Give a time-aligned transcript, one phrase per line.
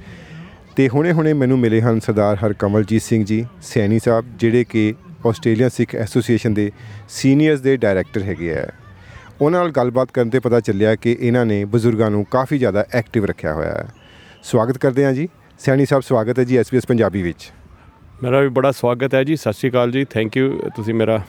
[0.76, 4.94] ਤੇ ਹੁਣੇ-ਹੁਣੇ ਮੈਨੂੰ ਮਿਲੇ ਹਨ ਸਰਦਾਰ ਹਰਕਮਲਜੀਤ ਸਿੰਘ ਜੀ, ਸੈਣੀ ਸਾਹਿਬ, ਜਿਹੜੇ ਕਿ
[5.26, 6.72] ਆਸਟ੍ਰੇਲੀਅਨ ਸਿੱਖ ਐਸੋਸੀਏਸ਼ਨ ਦੇ
[7.08, 8.68] ਸੀਨੀਅਰਸ ਦੇ ਡਾਇਰੈਕਟਰ ਹੈਗੇ ਆ।
[9.40, 13.24] ਉਹਨਾਂ ਨਾਲ ਗੱਲਬਾਤ ਕਰਨ ਤੇ ਪਤਾ ਚੱਲਿਆ ਕਿ ਇਹਨਾਂ ਨੇ ਬਜ਼ੁਰਗਾਂ ਨੂੰ ਕਾਫੀ ਜ਼ਿਆਦਾ ਐਕਟਿਵ
[13.24, 13.88] ਰੱਖਿਆ ਹੋਇਆ ਹੈ।
[14.42, 17.52] ਸਵਾਗਤ ਕਰਦੇ ਹਾਂ ਜੀ। ਸੈਣੀ ਸਾਹਿਬ, ਸਵਾਗਤ ਹੈ ਜੀ ਐਸਪੀਐਸ ਪੰਜਾਬੀ ਵਿੱਚ।
[18.22, 21.20] ਮੇਰਾ ਵੀ ਬੜਾ ਸਵਾਗਤ ਹੈ ਜੀ। ਸਤਿ ਸ਼੍ਰੀ ਅਕਾਲ ਜੀ। ਥੈਂਕ ਯੂ ਤੁਸੀਂ ਮੇਰਾ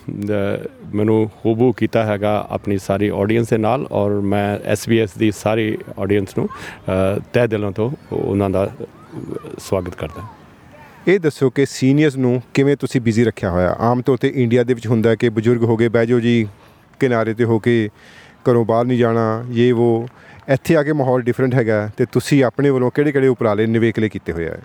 [0.96, 6.28] ਮੈਨੂੰ ਖੂਬੂ ਕੀਤਾ ਹੈਗਾ ਆਪਣੀ ਸਾਰੀ ਆਡੀਅנס ਦੇ ਨਾਲ ਔਰ ਮੈਂ SBS ਦੀ ਸਾਰੀ ਆਡੀਅנס
[6.38, 6.50] ਨੂੰ
[7.34, 8.72] ਤਹਿ ਦਿਲੋਂ ਤੋਂ ਉਹਨਾਂ ਦਾ
[9.60, 10.24] ਸਵਾਗਤ ਕਰਦਾ
[11.08, 13.76] ਇਹ ਦੱਸੋ ਕਿ ਸੀਨੀਅਰਸ ਨੂੰ ਕਿਵੇਂ ਤੁਸੀਂ ਬਿਜ਼ੀ ਰੱਖਿਆ ਹੋਇਆ?
[13.80, 16.48] ਆਮ ਤੌਰ ਤੇ ਇੰਡੀਆ ਦੇ ਵਿੱਚ ਹੁੰਦਾ ਕਿ ਬਜ਼ੁਰਗ ਹੋ ਗਏ, ਬਹਿ ਜਾਓ ਜੀ,
[17.00, 17.90] ਕਿਨਾਰੇ ਤੇ ਹੋ ਕੇ
[18.50, 20.08] ਘਰੋਂ ਬਾਹਰ ਨਹੀਂ ਜਾਣਾ ਇਹ ਉਹ
[20.50, 24.48] ਇੱਥੇ ਆ ਕੇ ਮਾਹੌਲ ਡਿਫਰੈਂਟ ਹੈਗਾ ਤੇ ਤੁਸੀਂ ਆਪਣੇ ਵੱਲੋਂ ਕਿਹੜੇ-ਕਿਹੜੇ ਉਪਰਾਲੇ ਨਿਵੇਕਲੇ ਕੀਤੇ ਹੋਏ
[24.48, 24.58] ਆ?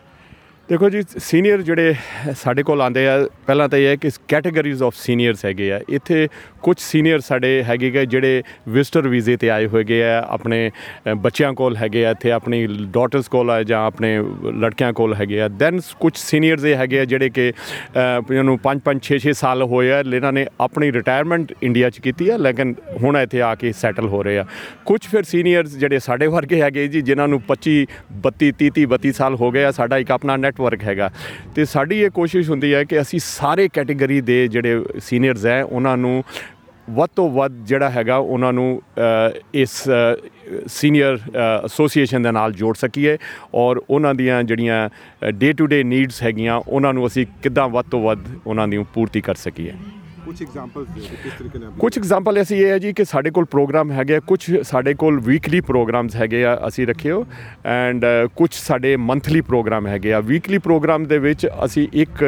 [0.68, 1.94] ਦੇਖੋ ਜੀ ਸੀਨੀਅਰ ਜਿਹੜੇ
[2.36, 3.12] ਸਾਡੇ ਕੋਲ ਆਉਂਦੇ ਆ
[3.46, 6.26] ਪਹਿਲਾਂ ਤਾਂ ਇਹ ਹੈ ਕਿ ਕੈਟਾਗਰੀਜ਼ ਆਫ ਸੀਨੀਅਰਸ ਹੈਗੇ ਆ। ਇੱਥੇ
[6.62, 11.52] ਕੁਝ ਸੀਨੀਅਰ ਸਾਡੇ ਹੈਗੇ ਗੇ ਜਿਹੜੇ ਵਿਜ਼ਟਰ ਵੀਜ਼ੇ ਤੇ ਆਏ ਹੋਏਗੇ ਆ ਆਪਣੇ ਅ, ਬੱਚਿਆਂ
[11.52, 14.10] ਕੋਲ ਹੈਗੇ ਆ ਇੱਥੇ ਆਪਣੀ ਡਾਟਰਸ ਕੋਲ ਆ ਜਾਂ ਆਪਣੇ
[14.54, 18.58] ਲੜਕਿਆਂ ਕੋਲ ਹੈਗੇ ਆ। ਦੈਨ ਕੁਝ ਸੀਨੀਅਰਸ ਇਹ ਹੈਗੇ ਆ ਜਿਹੜੇ ਕਿ ਅ, ਇਹਨਾਂ ਨੂੰ
[18.66, 22.36] 5 5 6 6 ਸਾਲ ਹੋਏ ਆ ਇਹਨਾਂ ਨੇ ਆਪਣੀ ਰਿਟਾਇਰਮੈਂਟ ਇੰਡੀਆ 'ਚ ਕੀਤੀ ਆ
[22.40, 24.46] ਲੇਕਿਨ ਹੁਣ ਇੱਥੇ ਆ ਕੇ ਸੈਟਲ ਹੋ ਰਹੇ ਆ।
[24.84, 27.74] ਕੁਝ ਫਿਰ ਸੀਨੀਅਰਸ ਜਿਹੜੇ ਸਾਡੇ ਵਰਗੇ ਹੈਗੇ ਜੀ ਜਿਨ੍ਹਾਂ ਨੂੰ 25
[28.28, 31.10] 32 30 32 ਸਾਲ ਹੋ ਗਏ ਆ ਸਾਡਾ ਇੱਕ ਆਪਣਾ ਨੈਟਵਰਕ ਹੈਗਾ।
[31.54, 35.96] ਤੇ ਸਾਡੀ ਇਹ ਕੋਸ਼ਿਸ਼ ਹੁੰਦੀ ਹੈ ਕਿ ਅਸੀਂ ਸਾਰੇ ਕੈਟਾਗਰੀ ਦੇ ਜਿਹੜੇ ਸੀਨੀਅਰਸ ਹੈ ਉਹਨਾਂ
[35.96, 36.22] ਨੂੰ
[36.90, 39.72] ਵੱਧ ਤੋਂ ਵੱਧ ਜਿਹੜਾ ਹੈਗਾ ਉਹਨਾਂ ਨੂੰ ਅ, ਇਸ
[40.66, 41.18] ਸੀਨੀਅਰ
[41.64, 43.16] ਐਸੋਸੀਏਸ਼ਨ ਦੇ ਨਾਲ ਜੋੜ ਸਕੀਏ
[43.54, 44.88] ਔਰ ਉਹਨਾਂ ਦੀਆਂ ਜਿਹੜੀਆਂ
[45.32, 49.20] ਡੇ ਟੂ ਡੇ ਨੀਡਸ ਹੈਗੀਆਂ ਉਹਨਾਂ ਨੂੰ ਅਸੀਂ ਕਿੱਦਾਂ ਵੱਧ ਤੋਂ ਵੱਧ ਉਹਨਾਂ ਦੀ ਪੂਰਤੀ
[49.20, 49.72] ਕਰ ਸਕੀਏ।
[50.24, 53.44] ਕੁਝ ਐਗਜ਼ਾਮਪਲਸ ਦੇ ਕਿਸ ਤਰੀਕੇ ਨਾਲ ਕੁਝ ਐਗਜ਼ਾਮਪਲ ਅਸੀਂ ਇਹ ਹੈ ਜੀ ਕਿ ਸਾਡੇ ਕੋਲ
[53.44, 57.24] ਪ੍ਰੋਗਰਾਮ ਹੈਗੇ ਆ ਕੁਝ ਸਾਡੇ ਕੋਲ ਵੀਕਲੀ ਪ੍ਰੋਗਰਾਮਸ ਹੈਗੇ ਆ ਅਸੀਂ ਰੱਖੇ ਹੋ
[57.66, 58.04] ਐਂਡ
[58.36, 62.22] ਕੁਝ ਸਾਡੇ ਮੰਥਲੀ ਪ੍ਰੋਗਰਾਮ ਹੈਗੇ ਆ। ਵੀਕਲੀ ਪ੍ਰੋਗਰਾਮ ਦੇ ਵਿੱਚ ਅਸੀਂ ਇੱਕ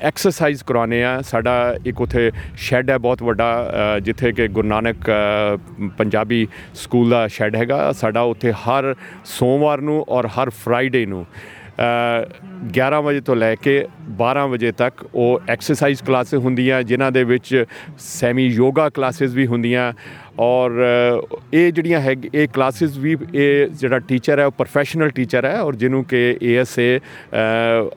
[0.00, 1.54] ਐਕਸਰਸਾਈਜ਼ ਕਰਾਉਨੇ ਆ। ਸਾਡਾ
[1.86, 3.50] ਇੱਕ ਉਥੇ ਸ਼ੈੱਡ ਹੈ ਬਹੁਤ ਵੱਡਾ
[3.96, 8.94] ਅ, ਜਿੱਥੇ ਕਿ ਗੁਰੂ ਨਾਨਕ ਅ, ਪੰਜਾਬੀ ਸਕੂਲ ਦਾ ਸ਼ੈੱਡ ਹੈਗਾ। ਸਾਡਾ ਉੱਥੇ ਹਰ
[9.24, 12.26] ਸੋਮਵਾਰ ਨੂੰ ਔਰ ਹਰ ਫਰਾਈਡੇ ਨੂੰ ਅ,
[12.72, 13.86] 11 ਵਜੇ ਤੋਂ ਲੈ ਕੇ
[14.22, 17.64] 12 ਵਜੇ ਤੱਕ ਉਹ ਐਕਸਰਸਾਈਜ਼ ਕਲਾਸਿਸ ਹੁੰਦੀਆਂ ਜਿਨ੍ਹਾਂ ਦੇ ਵਿੱਚ
[17.98, 19.92] ਸੈਮੀ ਯੋਗਾ ਕਲਾਸਿਸ ਵੀ ਹੁੰਦੀਆਂ।
[20.38, 25.44] ਔਰ ਅ, ਇਹ ਜਿਹੜੀਆਂ ਹੈ ਇਹ ਕਲਾਸਿਸ ਵੀ ਇਹ ਜਿਹੜਾ ਟੀਚਰ ਹੈ ਉਹ ਪ੍ਰੋਫੈਸ਼ਨਲ ਟੀਚਰ
[25.44, 27.00] ਹੈ ਔਰ ਜਿਹਨੂੰ ਕਿ ਏਐਸਏ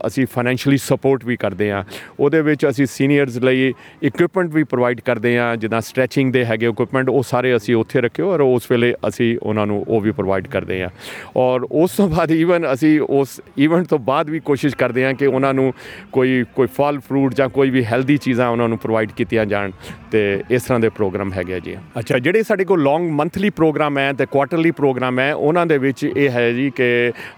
[0.07, 1.83] ਅਸੀਂ ਫਾਈਨੈਂਸ਼ੀਅਲੀ ਸਪੋਰਟ ਵੀ ਕਰਦੇ ਹਾਂ।
[2.19, 3.73] ਉਹਦੇ ਵਿੱਚ ਅਸੀਂ ਸੀਨੀਅਰਸ ਲਈ
[4.03, 8.23] ਇਕਵਿਪਮੈਂਟ ਵੀ ਪ੍ਰੋਵਾਈਡ ਕਰਦੇ ਹਾਂ ਜਿੱਦਾਂ ਸਟ੍ਰੈਚਿੰਗ ਦੇ ਹੈਗੇ ਇਕਵਿਪਮੈਂਟ ਉਹ ਸਾਰੇ ਅਸੀਂ ਉੱਥੇ ਰੱਖੇ
[8.23, 10.89] ਔਰ ਉਸ ਵੇਲੇ ਅਸੀਂ ਉਹਨਾਂ ਨੂੰ ਉਹ ਵੀ ਪ੍ਰੋਵਾਈਡ ਕਰਦੇ ਹਾਂ।
[11.35, 15.25] ਔਰ ਉਸ ਤੋਂ ਬਾਅਦ ਈਵਨ ਅਸੀਂ ਉਸ ਇਵੈਂਟ ਤੋਂ ਬਾਅਦ ਵੀ ਕੋਸ਼ਿਸ਼ ਕਰਦੇ ਹਾਂ ਕਿ
[15.25, 15.71] ਉਹਨਾਂ ਨੂੰ
[16.11, 19.71] ਕੋਈ ਕੋਈ ਫਲ ਫਰੂਟ ਜਾਂ ਕੋਈ ਵੀ ਹੈਲਦੀ ਚੀਜ਼ਾਂ ਉਹਨਾਂ ਨੂੰ ਪ੍ਰੋਵਾਈਡ ਕੀਤੀਆਂ ਜਾਣ
[20.11, 23.97] ਤੇ ਇਸ ਤਰ੍ਹਾਂ ਦੇ ਪ੍ਰੋਗਰਾਮ ਹੈਗੇ ਆ ਜੀ। ਅੱਛਾ ਜਿਹੜੇ ਸਾਡੇ ਕੋਲ ਲੌਂਗ ਮੰਥਲੀ ਪ੍ਰੋਗਰਾਮ
[23.97, 26.89] ਹੈ ਤੇ ਕੁਆਟਰਲੀ ਪ੍ਰੋਗਰਾਮ ਹੈ ਉਹਨਾਂ ਦੇ ਵਿੱਚ ਇਹ ਹੈ ਜੀ ਕਿ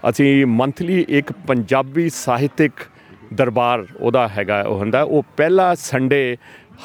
[0.08, 2.72] ਅਸੀਂ ਮੰਥਲੀ ਇੱਕ ਪੰਜਾਬੀ ਸਾਹਿਤਿਕ
[3.34, 6.36] ਦਰਬਾਰ ਉਹਦਾ ਹੈਗਾ ਉਹ ਹੁੰਦਾ ਉਹ ਪਹਿਲਾ ਸੰਡੇ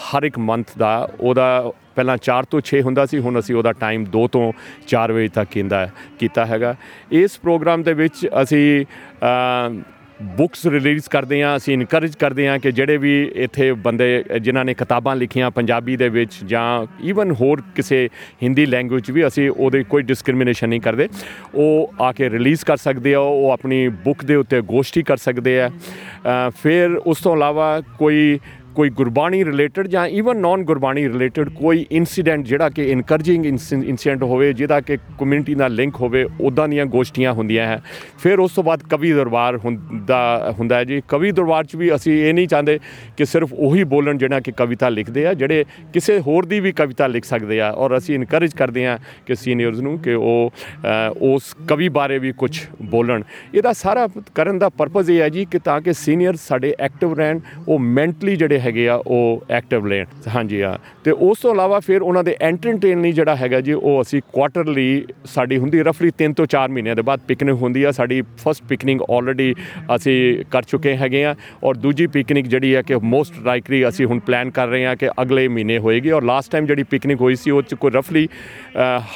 [0.03, 1.47] ਹਰ ਇੱਕ ਮੰਥ ਦਾ ਉਹਦਾ
[1.96, 4.41] ਪਹਿਲਾਂ 4 ਤੋਂ 6 ਹੁੰਦਾ ਸੀ ਹੁਣ ਅਸੀਂ ਉਹਦਾ ਟਾਈਮ 2 ਤੋਂ
[4.88, 5.78] 4 ਵਜੇ ਤੱਕ ਕੀਤਾ
[6.19, 6.73] ਕੀਤਾ ਹੈਗਾ।
[7.12, 9.78] ਇਸ ਪ੍ਰੋਗਰਾਮ ਦੇ ਵਿੱਚ ਅਸੀਂ ਅ,
[10.21, 14.73] ਬੁੱਕਸ ਰਿਲੀਜ਼ ਕਰਦੇ ਹਾਂ ਅਸੀਂ ਇਨਕਰੇਜ ਕਰਦੇ ਹਾਂ ਕਿ ਜਿਹੜੇ ਵੀ ਇੱਥੇ ਬੰਦੇ ਜਿਨ੍ਹਾਂ ਨੇ
[14.73, 18.09] ਕਿਤਾਬਾਂ ਲਿਖੀਆਂ ਪੰਜਾਬੀ ਦੇ ਵਿੱਚ ਜਾਂ ਈਵਨ ਹੋਰ ਕਿਸੇ
[18.43, 21.09] ਹਿੰਦੀ ਲੈਂਗੁਏਜ ਵੀ ਅਸੀਂ ਉਹਦੇ ਕੋਈ ਡਿਸਕ੍ਰਿਮੀਨੇਸ਼ਨ ਨਹੀਂ ਕਰਦੇ।
[21.55, 25.61] ਉਹ ਆ ਕੇ ਰਿਲੀਜ਼ ਕਰ ਸਕਦੇ ਆ ਉਹ ਆਪਣੀ ਬੁੱਕ ਦੇ ਉੱਤੇ ਗੋਸ਼ਟੀ ਕਰ ਸਕਦੇ
[25.61, 28.39] ਆ। ਅ, ਫਿਰ ਉਸ ਤੋਂ ਇਲਾਵਾ ਕੋਈ
[28.75, 34.53] ਕੋਈ ਗੁਰਬਾਣੀ ਰਿਲੇਟਡ ਜਾਂ ਈਵਨ ਨਾਨ ਗੁਰਬਾਣੀ ਰਿਲੇਟਡ ਕੋਈ ਇਨਸੀਡੈਂਟ ਜਿਹੜਾ ਕਿ ਇਨਕਰੇਜਿੰਗ ਇਨਸੀਡੈਂਟ ਹੋਵੇ
[34.53, 37.81] ਜਿਹਦਾ ਕਿ ਕਮਿਊਨਿਟੀ ਨਾਲ ਲਿੰਕ ਹੋਵੇ ਉਦਾਂ ਦੀਆਂ ਗੋਸ਼ਟੀਆਂ ਹੁੰਦੀਆਂ ਹੈ।
[38.19, 42.13] ਫਿਰ ਉਸ ਤੋਂ ਬਾਅਦ ਕਵੀ ਦਰਬਾਰ ਹੁੰਦਾ ਹੁੰਦਾ ਹੈ ਜੀ। ਕਵੀ ਦਰਬਾਰ 'ਚ ਵੀ ਅਸੀਂ
[42.25, 42.79] ਇਹ ਨਹੀਂ ਚਾਹੁੰਦੇ
[43.17, 47.07] ਕਿ ਸਿਰਫ ਉਹੀ ਬੋਲਣ ਜਿਹੜਾ ਕਿ ਕਵਿਤਾ ਲਿਖਦੇ ਆ ਜਿਹੜੇ ਕਿਸੇ ਹੋਰ ਦੀ ਵੀ ਕਵਿਤਾ
[47.07, 50.87] ਲਿਖ ਸਕਦੇ ਆ। ਔਰ ਅਸੀਂ ਇਨਕਰੇਜ ਕਰਦੇ ਆ ਕਿ ਸੀਨੀਅਰਸ ਨੂੰ ਕਿ ਉਹ ਅ,
[51.21, 53.23] ਉਸ ਕਵੀ ਬਾਰੇ ਵੀ ਕੁਝ ਬੋਲਣ।
[53.53, 57.39] ਇਹਦਾ ਸਾਰਾ ਕਰਨ ਦਾ ਪਰਪਸ ਇਹ ਹੈ ਜੀ ਕਿ ਤਾਂ ਕਿ ਸੀਨੀਅਰ ਸਾਡੇ ਐਕਟਿਵ ਰਹਿਣ
[57.67, 62.02] ਉਹ ਮੈਂਟਲੀ ਜਿਹੜੇ ਹੈਗੇ ਆ, ਉਹ ਐਕਟਿਵ ਲੈਣ ਹਾਂਜੀ ਆ ਤੇ ਉਸ ਤੋਂ ਇਲਾਵਾ ਫਿਰ
[62.02, 66.46] ਉਹਨਾਂ ਦੇ ਐਂਟਰਟੇਨ ਲਈ ਜਿਹੜਾ ਹੈਗਾ ਜੀ, ਉਹ ਅਸੀਂ ਕੁਆਟਰਲੀ ਸਾਡੀ ਹੁੰਦੀ ਰਫਲੀ 3 ਤੋਂ
[66.46, 69.53] 4 ਮਹੀਨਿਆਂ ਦੇ ਬਾਅਦ ਪਿਕਨਿਕ ਹੁੰਦੀ ਆ। ਸਾਡੀ ਫਸਟ ਪਿਕਨਿਕ ਆਲਰੇਡੀ
[69.96, 70.16] ਅਸੀਂ
[70.52, 74.50] ਕਰ ਚੁੱਕੇ ਹੈਗੇ ਆ। ਔਰ ਦੂਜੀ ਪਿਕਨਿਕ ਜਿਹੜੀ ਹੈ ਕਿ ਮੋਸਟ ਲਾਈਕਲੀ ਅਸੀਂ ਹੁਣ ਪਲਾਨ
[74.52, 77.62] ਕਰ ਰਹੇ ਹਾਂ ਕਿ ਅਗਲੇ ਮਹੀਨੇ ਹੋਏਗੀ। ਔਰ ਲਾਸਟ ਟਾਈਮ ਜਿਹੜੀ ਪਿਕਨਿਕ ਹੋਈ ਸੀ, ਉਹ
[77.62, 78.28] ਚ ਕੋਈ ਰਫਲੀ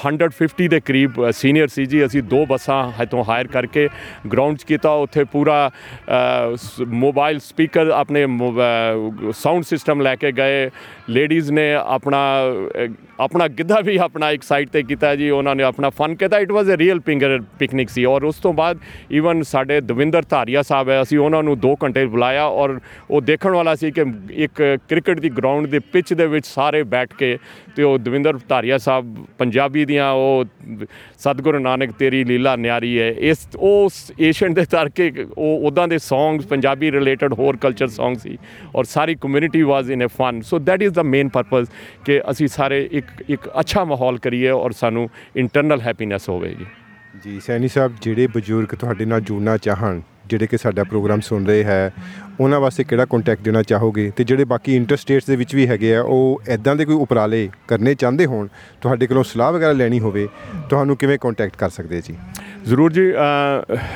[0.04, 3.88] 150 ਦੇ ਕਰੀਬ ਸੀਨੀਅਰ ਸੀ ਜੀ। ਅਸੀਂ ਦੋ ਬੱਸਾਂ ਇੱਥੋਂ ਹਾਇਰ ਕਰਕੇ
[4.34, 5.60] ਗਰਾਊਂਡ 'ਚ ਕੀਤਾ। ਉੱਥੇ ਪੂਰਾ
[6.88, 8.26] ਮੋਬਾਈਲ ਸਪੀਕਰ ਆਪਣੇ
[9.40, 10.70] ਸਾਊਂਡ ਸਿਸਟਮ ਲੈ ਕੇ ਗਏ।
[11.10, 12.20] ਲੇਡੀਜ਼ ਨੇ ਆਪਣਾ
[13.20, 16.52] ਆਪਣਾ ਗਿੱਧਾ ਵੀ ਆਪਣਾ ਇੱਕ ਸਾਈਡ ਤੇ ਕੀਤਾ ਜੀ। ਉਹਨਾਂ ਨੇ ਆਪਣਾ ਫਨ ਕੀਤਾ। ਇਟ
[16.52, 18.80] ਵਾਸ ਅ ਰੀਅਲ ਪਿੰਗਰ ਪਿਕਨਿਕ ਸੀ। ਔਰ ਉਸ ਤੋਂ ਬਾਅਦ
[19.12, 23.52] ਈਵਨ ਸਾਡੇ ਦਵਿੰਦਰ ਧਾਰੀਆ ਸਾਹਿਬ ਹੈ, ਅਸੀਂ ਉਹਨਾਂ ਨੂੰ 2 ਘੰਟੇ ਬੁਲਾਇਆ ਔਰ ਉਹ ਦੇਖਣ
[23.52, 27.38] ਵਾਲਾ ਸੀ ਕਿ ਇੱਕ ਕ੍ਰਿਕਟ ਦੀ ਗਰਾਊਂਡ ਦੇ ਪਿੱਚ ਦੇ ਵਿੱਚ ਸਾਰੇ ਬੈਠ ਕੇ
[27.76, 30.46] ਤੇ ਉਹ ਦਵਿੰਦਰ ਧਾਰੀਆ ਸਾਹਿਬ ਪੰਜਾਬੀ ਦੀਆਂ, ਉਹ
[31.20, 36.46] ਸਤਿਗੁਰੂ ਨਾਨਕ ਤੇਰੀ ਲੀਲਾ ਨਿਆਰੀ ਹੈ। ਇਸ, ਉਸ ਏਸ਼ੀਅਨ ਦੇ ਤਰਕੇ ਉਹ ਉਦਾਂ ਦੇ ਸੌਂਗਸ
[36.46, 38.38] ਪੰਜਾਬੀ ਰਿਲੇਟਡ ਹੋਰ ਕਲਚਰ ਸੌਂਗ ਸੀ।
[38.76, 41.68] ਔਰ ਸਾਰੀ community was in a fun so that is the main purpose
[42.06, 46.66] ਕਿ ਅਸੀਂ ਸਾਰੇ ਇੱਕ ਇੱਕ ਅੱਛਾ ਮਾਹੌਲ ਕਰੀਏ ਔਰ ਸਾਨੂੰ ਇੰਟਰਨਲ ਹੈਪੀਨੈਸ ਹੋਵੇ ਜੀ
[47.24, 51.64] ਜੀ ਸੈਣੀ ਸਾਹਿਬ ਜਿਹੜੇ ਬਜ਼ੁਰਗ ਤੁਹਾਡੇ ਨਾਲ ਜੁੜਨਾ ਚਾਹਣ ਜਿਹੜੇ ਕਿ ਸਾਡਾ ਪ੍ਰੋਗਰਾਮ ਸੁਣ ਰਹੇ
[51.64, 51.92] ਹੈ,
[52.40, 54.12] ਉਹਨਾਂ ਵਾਸਤੇ ਕਿਹੜਾ ਕੰਟੈਕਟ ਦੇਣਾ ਚਾਹੋਗੇ?
[54.16, 57.94] ਤੇ ਜਿਹੜੇ ਬਾਕੀ ਇੰਟਰਸਟੇਟਸ ਦੇ ਵਿੱਚ ਵੀ ਹੈਗੇ ਆ, ਉਹ ਐਦਾਂ ਦੇ ਕੋਈ ਉਪਰਾਲੇ ਕਰਨੇ
[57.96, 58.48] ਚਾਹੁੰਦੇ ਹੋਣ,
[58.82, 60.28] ਤੁਹਾਡੇ ਕੋਲੋਂ ਸਲਾਹ ਵਗੈਰਾ ਲੈਣੀ ਹੋਵੇ,
[60.70, 62.16] ਤੁਹਾਨੂੰ ਕਿਵੇਂ ਕੰਟੈਕਟ ਕਰ ਸਕਦੇ ਜੀ?
[62.66, 63.02] ਜ਼ਰੂਰ ਜੀ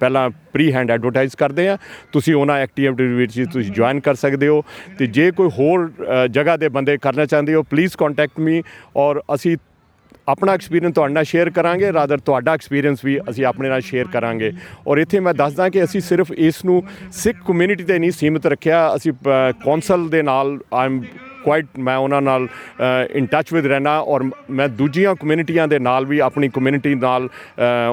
[0.00, 1.76] ਪਹਿਲਾਂ ਪ੍ਰੀ ਹੈਂਡ ਐਡਵਰਟਾਈਜ਼ ਕਰਦੇ ਹਾਂ।
[2.12, 4.62] ਤੁਸੀਂ ਉਹਨਾਂ ਐਕਟੀਵਿਟੀ ਵਿੱਚ ਤੁਸੀਂ ਜੁਆਇਨ ਕਰ ਸਕਦੇ ਹੋ।
[4.98, 5.90] ਤੇ ਜੇ ਕੋਈ ਹੋਰ
[6.30, 8.62] ਜਗ੍ਹਾ ਦੇ ਬੰਦੇ ਕਰਨਾ ਚਾਹੁੰਦੇ ਹੋ ਪਲੀਜ਼ ਕੰਟੈਕਟ ਮੀ
[8.96, 9.56] ਔਰ ਅਸੀਂ
[10.28, 14.50] ਆਪਣਾ ਐਕਸਪੀਰੀਅੰਸ ਤੁਹਾਡੇ ਨਾਲ ਸ਼ੇਅਰ ਕਰਾਂਗੇ। ਰਾਦਰ ਤੁਹਾਡਾ ਐਕਸਪੀਰੀਅੰਸ ਵੀ ਅਸੀਂ ਆਪਣੇ ਨਾਲ ਸ਼ੇਅਰ ਕਰਾਂਗੇ।
[14.88, 16.82] ਔਰ ਇੱਥੇ ਮੈਂ ਦੱਸਦਾ ਕਿ ਅਸੀਂ ਸਿਰਫ ਇਸ ਨੂੰ
[17.12, 19.12] ਸਿੱਖ ਕਮਿਊਨਿਟੀ ਤੇ ਨਹੀਂ ਸੀਮਿਤ ਰੱਖਿਆ। ਅਸੀਂ
[19.64, 21.00] ਕੌਂਸਲ ਦੇ ਨਾਲ ਆਮ
[21.44, 22.46] ਕੁਆਇਟ ਮੈਂ ਉਹਨਾਂ ਨਾਲ
[23.10, 27.28] ਇਨ ਟੱਚ ਵਿਦ ਰਹਿਣਾ ਔਰ ਮੈਂ ਦੂਜੀਆਂ ਕਮਿਊਨਿਟੀਆਂ ਦੇ ਨਾਲ ਵੀ ਆਪਣੀ ਕਮਿਊਨਿਟੀ ਨਾਲ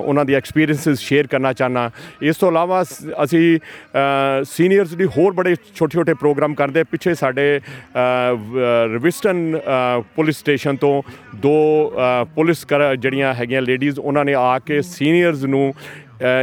[0.04, 1.90] ਉਹਨਾਂ ਦੀ ਐਕਸਪੀਰੀਐਂਸਸ ਸ਼ੇਅਰ ਕਰਨਾ ਚਾਹਨਾ
[2.22, 2.82] ਇਸ ਤੋਂ ਇਲਾਵਾ
[3.24, 3.60] ਅਸੀਂ
[4.52, 7.60] ਸੀਨੀਅਰਸ ਦੀ ਹੋਰ ਬੜੇ ਛੋਟੇ ਛੋਟੇ ਪ੍ਰੋਗਰਾਮ ਕਰਦੇ। ਪਿੱਛੇ ਸਾਡੇ
[8.94, 9.60] ਰਿਵਿਸਟਨ
[10.16, 11.02] ਪੁਲਿਸ ਸਟੇਸ਼ਨ ਤੋਂ
[11.38, 11.56] ਦੋ
[12.36, 12.66] ਪੁਲਿਸ
[13.00, 15.74] ਜਿਹੜੀਆਂ ਹੈਗੀਆਂ ਲੇਡੀਜ਼ ਉਹਨਾਂ ਨੇ ਆ ਕੇ ਸੀਨੀਅਰਸ ਨੂੰ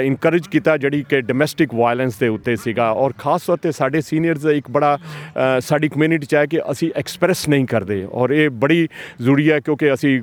[0.05, 4.45] ਇਨਕਰੇਜ ਕੀਤਾ ਜਿਹੜੀ ਕਿ ਡੋਮੈਸਟਿਕ ਵਾਇਲੈਂਸ ਦੇ ਉੱਤੇ ਸੀਗਾ। ਔਰ ਖਾਸ ਤੌਰ ਤੇ ਸਾਡੇ ਸੀਨੀਅਰਸ
[4.47, 4.99] ਇੱਕ ਬੜਾ
[5.61, 8.89] ਸਾਡੀ ਕਮਿਊਨਿਟੀ ਚ ਹੈ ਕਿ ਅਸੀਂ ਐਕਸਪ੍ਰੈਸ ਨਹੀਂ ਕਰਦੇ। ਔਰ ਇਹ ਬੜੀ
[9.23, 10.21] ਜ਼ਰੂਰੀ ਹੈ ਕਿਉਂਕਿ ਅਸੀਂ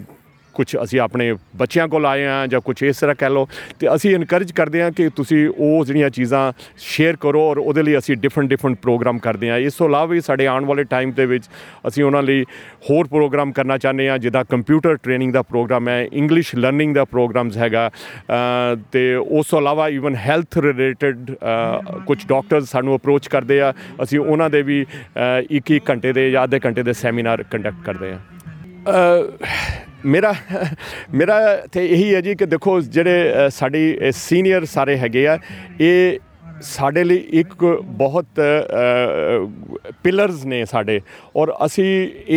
[0.55, 3.47] ਕੁਝ ਅਸੀਂ ਆਪਣੇ ਬੱਚਿਆਂ ਕੋਲ ਆਏ ਆ ਜਾਂ ਕੁਝ ਇਸ ਤਰ੍ਹਾਂ ਕਹਿ ਲਓ,
[3.79, 7.97] ਤੇ ਅਸੀਂ ਇਨਕਰੇਜ ਕਰਦੇ ਆ ਕਿ ਤੁਸੀਂ ਉਹ ਜਿਹੜੀਆਂ ਚੀਜ਼ਾਂ ਸ਼ੇਅਰ ਕਰੋ ਔਰ ਉਹਦੇ ਲਈ
[7.97, 11.25] ਅਸੀਂ ਡਿਫਰੈਂਟ ਡਿਫਰੈਂਟ ਪ੍ਰੋਗਰਾਮ ਕਰਦੇ ਆ ਇਸ ਤੋਂ ਇਲਾਵਾ ਵੀ ਸਾਡੇ ਆਉਣ ਵਾਲੇ ਟਾਈਮ ਦੇ
[11.25, 11.45] ਵਿੱਚ
[11.87, 12.43] ਅਸੀਂ ਉਹਨਾਂ ਲਈ
[12.89, 17.57] ਹੋਰ ਪ੍ਰੋਗਰਾਮ ਕਰਨਾ ਚਾਹੁੰਦੇ ਆ ਜਿੱਦਾਂ ਕੰਪਿਊਟਰ ਟ੍ਰੇਨਿੰਗ ਦਾ ਪ੍ਰੋਗਰਾਮ ਹੈ ਇੰਗਲਿਸ਼ ਲਰਨਿੰਗ ਦਾ ਪ੍ਰੋਗਰਾਮਸ
[17.57, 17.89] ਹੈਗਾ
[18.91, 21.31] ਤੇ ਉਸ ਤੋਂ ਇਲਾਵਾ ਇਵਨ ਹੈਲਥ ਰਿਲੇਟਡ
[22.05, 23.73] ਕੁਝ ਡਾਕਟਰਸ ਸਾਨੂੰ ਅਪਰੋਚ ਕਰਦੇ ਆ।
[24.03, 24.85] ਅਸੀਂ ਉਹਨਾਂ ਦੇ ਵੀ
[25.49, 28.19] ਇੱਕ ਇੱਕ ਘੰਟੇ ਦੇ ਜਾਂ ਅੱਧੇ ਘੰਟੇ ਦੇ ਸੈਮੀਨਾਰ ਕੰਡਕਟ ਕਰਦੇ ਆ
[30.05, 30.33] ਮੇਰਾ
[31.13, 31.39] ਮੇਰਾ
[31.71, 35.37] ਤੇ ਇਹੀ ਹੈ ਜੀ ਕਿ ਦੇਖੋ ਜਿਹੜੇ ਸਾਡੀ ਸੀਨੀਅਰ ਸਾਰੇ ਹੈਗੇ ਆ,
[35.81, 36.19] ਇਹ
[36.61, 38.39] ਸਾਡੇ ਲਈ ਇੱਕ ਬਹੁਤ
[40.03, 40.99] ਪਿਲਰਸ ਨੇ ਸਾਡੇ।
[41.35, 41.85] ਔਰ ਅਸੀਂ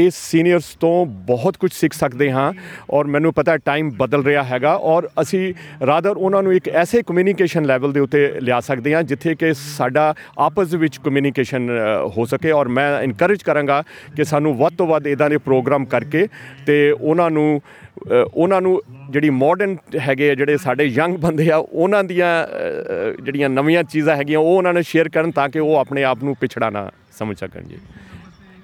[0.01, 2.53] ਇਸ ਸੀਨੀਅਰਸ ਤੋਂ ਬਹੁਤ ਕੁਝ ਸਿੱਖ ਸਕਦੇ ਹਾਂ।
[2.91, 5.53] ਔਰ ਮੈਨੂੰ ਪਤਾ ਹੈ ਟਾਈਮ ਬਦਲ ਰਿਹਾ ਹੈਗਾ। ਔਰ ਅਸੀਂ
[5.87, 10.15] ਰਾਦਰ ਉਹਨਾਂ ਨੂੰ ਇੱਕ ਐਸੇ ਕਮਿਊਨੀਕੇਸ਼ਨ ਲੈਵਲ ਦੇ ਉੱਤੇ ਲਿਆ ਸਕਦੇ ਹਾਂ, ਜਿੱਥੇ ਕਿ ਸਾਡਾ
[10.39, 11.69] ਆਪਸ ਵਿੱਚ ਕਮਿਊਨੀਕੇਸ਼ਨ
[12.17, 13.83] ਹੋ ਸਕੇ। ਔਰ ਮੈਂ ਇਨਕਰੇਜ ਕਰਾਂਗਾ
[14.17, 16.27] ਕਿ ਸਾਨੂੰ ਵੱਧ ਤੋਂ ਵੱਧ ਇਦਾਂ ਦੇ ਪ੍ਰੋਗਰਾਮ ਕਰਕੇ
[16.67, 17.61] ਤੇ ਉਹਨਾਂ ਨੂੰ
[18.35, 18.81] ਉਹਨਾਂ ਨੂੰ
[19.11, 22.33] ਜਿਹੜੀ ਮਾਡਰਨ ਹੈਗੇ ਆ ਜਿਹੜੇ ਸਾਡੇ ਯੰਗ ਬੰਦੇ ਆ, ਉਹਨਾਂ ਦੀਆਂ
[23.23, 26.35] ਜਿਹੜੀਆਂ ਨਵੀਆਂ ਚੀਜ਼ਾਂ ਹੈਗੀਆਂ, ਉਹ ਉਹਨਾਂ ਨੂੰ ਸ਼ੇਅਰ ਕਰਨ ਤਾਂ ਕਿ ਉਹ ਆਪਣੇ ਆਪ ਨੂੰ
[26.41, 27.79] ਪਿਛੜਾ ਨਾ ਸਮਝ ਸਕਣ ਜੀ।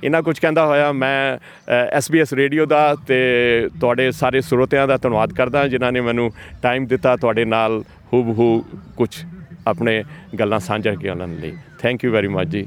[0.04, 1.38] ਇਹਨਾਂ ਕੁਝ ਕਹਿੰਦਾ ਹੋਇਆ, ਮੈਂ
[1.98, 3.18] SBS ਰੇਡੀਓ ਦਾ ਤੇ
[3.80, 6.30] ਤੁਹਾਡੇ ਸਾਰੇ ਸਰੋਤਿਆਂ ਦਾ ਧੰਨਵਾਦ ਕਰਦਾ, ਜਿਨ੍ਹਾਂ ਨੇ ਮੈਨੂੰ
[6.62, 8.64] ਟਾਈਮ ਦਿੱਤਾ ਤੁਹਾਡੇ ਨਾਲ ਹੂਬ ਹੂ
[8.96, 9.08] ਕੁਝ
[9.66, 10.02] ਆਪਣੇ
[10.38, 12.66] ਗੱਲਾਂ ਸਾਂਝਾ ਕਰਨ ਲਈ। Thank you very much ji.